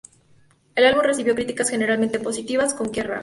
[0.73, 3.19] El álbum recibió críticas generalmente positivas, con "Kerrang!